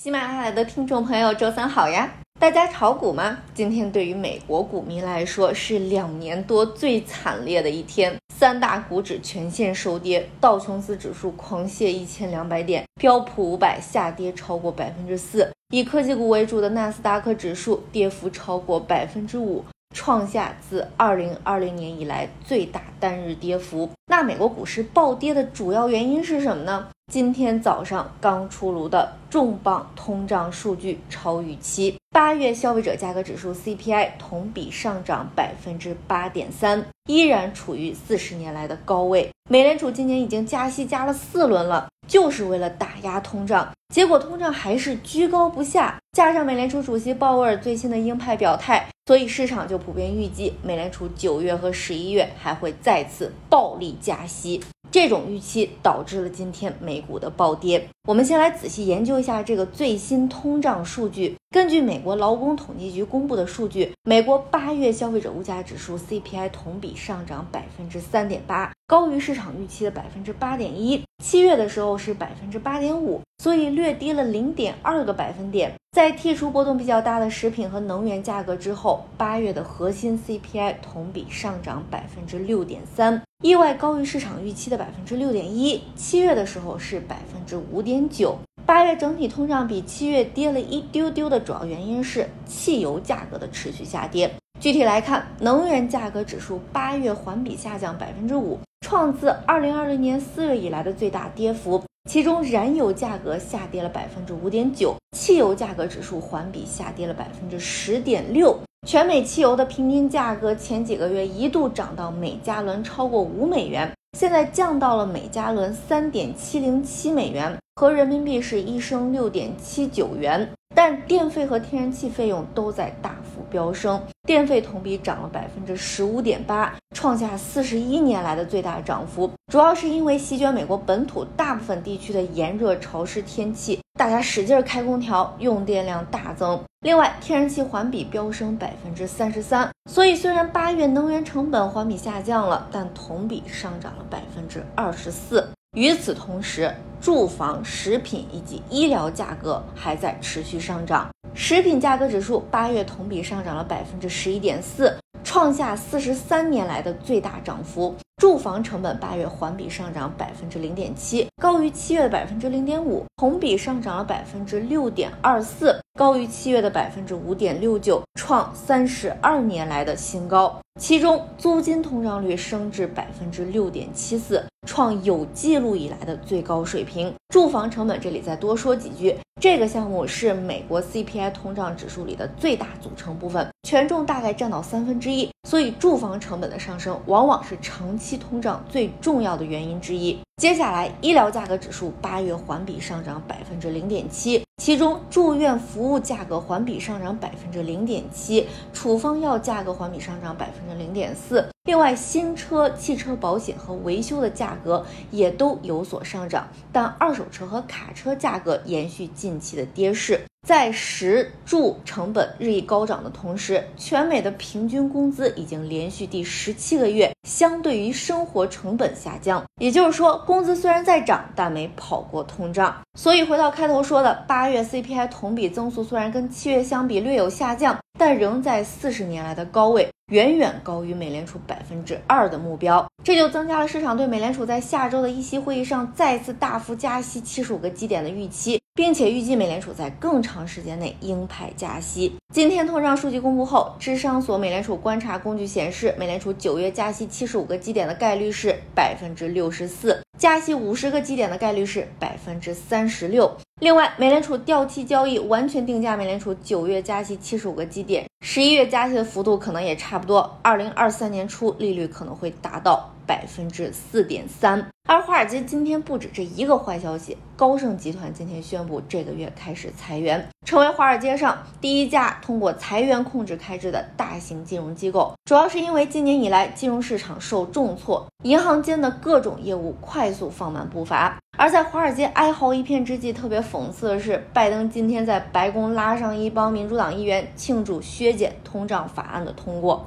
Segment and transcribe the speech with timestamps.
[0.00, 2.08] 喜马拉雅的听众朋友，周三好呀！
[2.38, 3.38] 大家炒股吗？
[3.52, 19.64] 今天对于美国股民来说是两年多最惨烈的一天，三大股指全线收跌，道琼斯指数狂泻一千两百点，标普五百下跌超过百分之四，以科技股为主的纳斯达克指数跌幅超过百分之五。
[19.92, 23.90] 创下自二零二零年以来最大单日跌幅。
[24.06, 26.86] 那美国股市暴跌的主要原因是什么呢？
[27.10, 39.30] 今天早上刚出炉的重磅通胀数据超预期，八月消费者价格指数 CPI 同比上涨百分之八点三，依然处于四十年来的高位。
[39.48, 41.88] 美联储今年已经加息加了四轮了。
[42.06, 45.98] 就是为了打压通胀，结果通胀还是居高不下。
[46.12, 54.62] 加上美联储主席鲍威尔最新的鹰派表态，所以市场就普遍预计美联储九月和十一月还会再次暴力加息。
[54.90, 57.88] 这种预期导致了今天美股的暴跌。
[58.06, 61.36] 我们先来仔细研究一下这个最新通胀数据。
[61.50, 71.02] 根据美国劳工统计局公布的数据，美国八月消费者物价指数 CPI 同比上涨百分之三点八，高于市场预期的百分之八点一。
[71.22, 75.72] 七月的时候是百分之八点五，所以略低了零点二个百分点。
[75.92, 85.80] 在剔除波动比较大的食品和能源价格之后，八月的核心 CPI 同比上涨百分之六点三，意外高于市场预期的百分之六点一。
[85.94, 88.36] 七月的时候是百分之五点九。
[88.66, 94.28] 八月整体通胀比七月跌了一丢丢的主要原因是汽油价格的持续下跌。
[94.58, 101.80] 具体来看，能源价格指数八月环比下降百分之五，创自二零二零年四月以来的最大跌幅。
[102.10, 108.58] 其中，燃油价格下跌了百分之五点九，汽油价格指数环比下跌了百分之十点六。
[108.86, 113.90] 全美汽油的平均价格前几个月一度涨到每加仑超过五美元。
[114.16, 120.48] 现在降到了每加仑三点七零七美元，和人民币是一升六点七九元。
[120.74, 129.28] 但电费和天然气费用都在大幅飙升，电费同比涨了百分之十五点八，创下四十一年来的最大涨幅。
[129.52, 136.62] 主要是因为席卷美国本土大部分地区的炎热潮湿天气，大家使劲开空调，用电量大增。
[136.82, 145.48] 另外，天然气环比飙升百分之三十三，所以虽然八月能源成本环比下降了，但同比上涨了百分之二十四。
[145.76, 151.08] 与此同时，住房、食品以及医疗价格还在持续上涨。
[151.34, 154.96] 食品价格指数八月同比上涨了百分之十一点四，
[155.28, 157.94] 创下四十三年来的最大涨幅。
[158.16, 170.58] 住房成本八月环比上涨百分之零点七，高于七月的百分之零点五，同比上涨了百分之六点二四，高于七月的百分之五点六九，创三十二年来的新高。
[170.80, 177.12] 其中，租金通胀率升至百分之六点七四，创有记录以来的最高水平。
[177.28, 188.18] 住房成本这里再多说几句，这个项目是美国 CPI 通胀指数里的最大组成部分，权重大概占到三分之一，所以住房成本的上升往往是长期。
[188.18, 190.18] 通胀最重要的原因之一。
[190.36, 201.48] 接下来，医疗价格指数八月环比上涨百分之零点七，其中住院服务价格环比上涨百分之零点七，处方药价格环比上涨百分之零点四。
[201.64, 210.20] 另外，新车、汽车保险和维修的价格也都有所上涨，但二手车和卡车价格延续近期的跌势。
[210.48, 219.44] 在食住成本日益高涨的同时，全美的平均工资已经连续第十七个月相对于生活成本下降。
[219.60, 222.74] 也就是说，工资虽然在涨，但没跑过通胀。
[222.98, 229.86] 所以回到开头说的，八月 CPI 同比增速虽然跟七月相比略有下降，但仍在四十年来的高位。
[230.10, 242.12] 远远高于美联储百分之二的目标，这就增加了市场对美联储在下周的议息会议上再次大幅加息七十五个基点的预期，并且预计美联储在更长时间内鹰派加息。
[242.32, 253.30] 今天通胀数据公布后，智商所美联储观察工具显示，美联储九月加息七十五个基点的概率是百分之六十四，加息五十个基点的概率是百分之三十六。
[253.60, 258.04] 另外，美联储掉期交易完全定价美联储九月加息七十五个基点。
[258.20, 264.66] 十一月加息的幅度可能也差不多，二零二三年初利率可能会达到百分之四点三。
[264.88, 275.12] 而华尔街今天不止这一个坏消息，高盛集团今天宣布这个月开始裁员，成为华尔街上第一家通过裁员控制开支的大型金融机构。
[275.26, 281.16] 主要是因为今年以来金融市场受重挫，银行间的各种业务快速放慢步伐。
[281.38, 289.86] 而在华尔街哀嚎一片之际，特别讽刺的是，拜登今天在白宫拉上一帮民主党议员庆祝削减通胀法案的通过。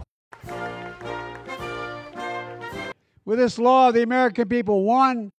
[3.26, 5.32] With this law, the American people won.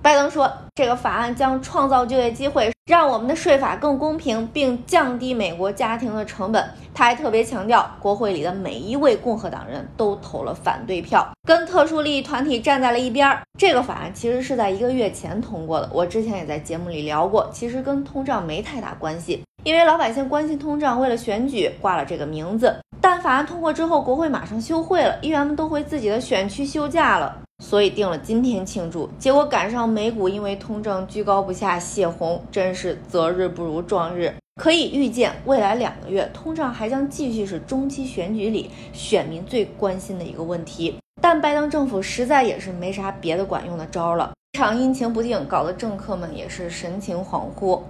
[0.00, 6.64] 拜登说，这个法案将创造就业机会，让我们的税法更公平，并降低美国家庭的成本。
[6.94, 13.36] 他还特别强调，国会里的每一位共和党人都投了反对票，跟特殊利益团体站在了一边。
[13.58, 22.72] 这个法案其实是在一个月前通过的，我之前也在节目里聊过，其实跟通胀没太大关系，因为老百姓关心通胀，为了选举挂了这个名字。
[23.00, 27.42] 但法案通过之后，国会马上休会了，议员们都回自己的选区休假了。
[27.64, 34.34] 所以定了今天庆祝，结果赶上美股因为通胀居高不下泄洪，真是择日不如撞日。
[34.60, 40.96] 可以预见，未来两个月通胀还将继续是中期选举里选民最关心的一个问题。
[41.20, 47.80] 但拜登政府实在也是没啥别的管用的招了，这场阴晴不定搞得政客们也是神情恍惚。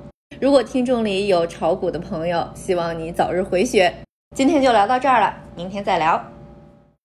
[0.40, 3.94] 如果听众里有炒股的朋友，希望你早日回血。
[4.34, 6.35] 今天就聊到这儿了，明天再聊。